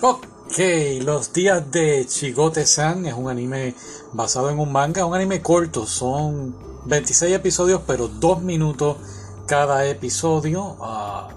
[0.00, 0.20] Ok,
[1.02, 3.74] Los días de Chigote-san es un anime
[4.12, 8.96] basado en un manga, un anime corto, son 26 episodios pero 2 minutos
[9.48, 10.76] cada episodio.
[10.80, 11.30] Ah,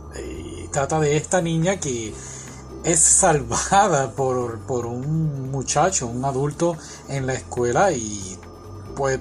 [0.71, 2.13] trata de esta niña que
[2.83, 6.77] es salvada por, por un muchacho, un adulto
[7.09, 8.37] en la escuela y
[8.95, 9.19] pues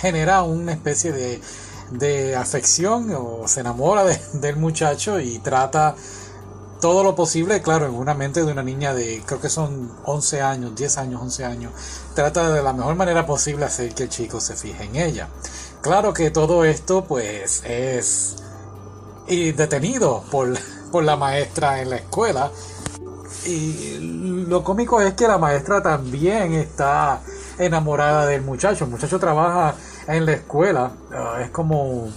[0.00, 1.42] genera una especie de,
[1.90, 5.94] de afección o se enamora del muchacho y trata
[6.82, 10.42] todo lo posible, claro, en una mente de una niña de, creo que son 11
[10.42, 11.72] años, 10 años, 11 años,
[12.16, 15.28] trata de la mejor manera posible hacer que el chico se fije en ella.
[15.80, 18.42] Claro que todo esto pues es
[19.28, 20.54] y detenido por,
[20.90, 22.50] por la maestra en la escuela.
[23.46, 23.98] Y
[24.48, 27.20] lo cómico es que la maestra también está
[27.58, 28.86] enamorada del muchacho.
[28.86, 29.76] El muchacho trabaja
[30.08, 32.08] en la escuela, ah, es como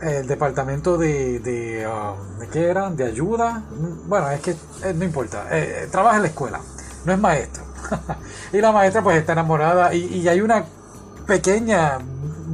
[0.00, 2.96] el departamento de, de, um, ¿de?
[2.96, 3.62] De ayuda.
[4.06, 5.46] Bueno, es que eh, no importa.
[5.50, 6.60] Eh, eh, trabaja en la escuela,
[7.04, 7.64] no es maestro.
[8.52, 10.64] y la maestra pues está enamorada y, y, hay una
[11.26, 11.98] pequeña,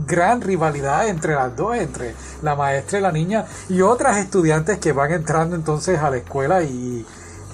[0.06, 4.92] gran rivalidad entre las dos, entre la maestra y la niña y otras estudiantes que
[4.92, 7.06] van entrando entonces a la escuela y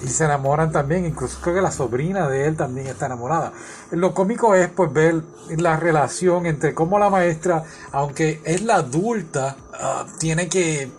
[0.03, 3.53] y se enamoran también, incluso creo que la sobrina de él también está enamorada.
[3.91, 5.21] Lo cómico es pues ver
[5.57, 10.89] la relación entre cómo la maestra, aunque es la adulta, ah, tiene que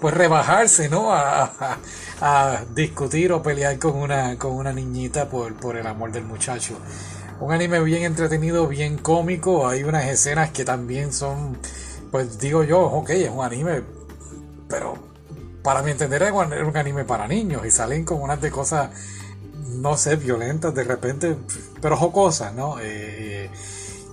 [0.00, 1.12] pues rebajarse, ¿no?
[1.12, 1.78] A,
[2.74, 6.74] discutir o pelear con una, con una niñita por, por el amor del muchacho.
[7.40, 11.58] Un anime bien entretenido, bien cómico, hay unas escenas que también son,
[12.10, 13.82] pues digo yo, ok, es un anime,
[14.68, 15.13] pero
[15.64, 18.90] para mi entender era un anime para niños y salen con unas de cosas,
[19.66, 21.36] no sé, violentas de repente,
[21.80, 22.76] pero jocosas, ¿no?
[22.82, 23.48] Eh,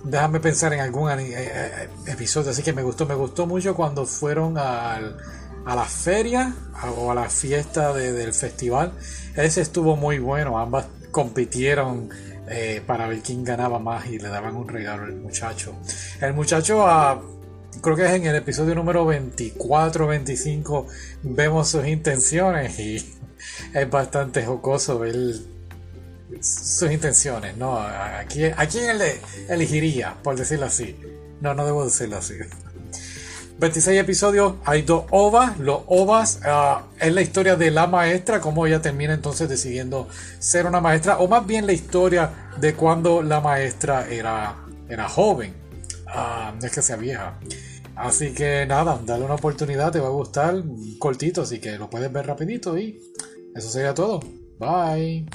[0.02, 4.06] déjame pensar en algún eh, eh, episodio así que me gustó, me gustó mucho cuando
[4.06, 5.18] fueron al,
[5.66, 6.54] a la feria
[6.96, 8.94] o a la fiesta del festival.
[9.36, 12.08] Ese estuvo muy bueno, ambas compitieron
[12.86, 15.74] para ver quién ganaba más y le daban un regalo al muchacho.
[16.20, 17.20] El muchacho a
[17.80, 20.86] creo que es en el episodio número 24 25
[21.22, 22.96] vemos sus intenciones y
[23.74, 25.14] es bastante jocoso ver
[26.40, 27.76] sus intenciones, ¿no?
[27.76, 28.66] ¿A quién, a
[29.52, 30.96] elegiría, por decirlo así?
[31.40, 32.34] No, no debo decirlo así.
[33.58, 35.58] 26 episodios, hay dos ovas.
[35.58, 40.08] Los ovas uh, es la historia de la maestra, cómo ella termina entonces decidiendo
[40.38, 44.56] ser una maestra, o más bien la historia de cuando la maestra era,
[44.88, 45.61] era joven.
[46.14, 47.38] No es que sea vieja.
[47.94, 50.62] Así que nada, dale una oportunidad, te va a gustar,
[50.98, 53.00] cortito, así que lo puedes ver rapidito y
[53.54, 54.20] eso sería todo.
[54.58, 55.26] Bye.